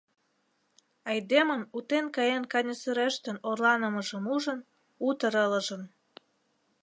Айдемын 1.09 1.61
утен 1.77 2.05
каен 2.15 2.43
каньысырештын 2.51 3.37
орланымыжым 3.49 4.23
ужын, 4.35 4.59
утыр 5.07 5.33
ылыжын. 5.45 5.83